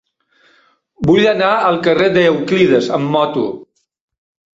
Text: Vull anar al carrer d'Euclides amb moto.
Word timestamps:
Vull 1.09 1.27
anar 1.31 1.49
al 1.65 1.77
carrer 1.87 2.07
d'Euclides 2.15 2.89
amb 2.97 3.13
moto. 3.17 3.45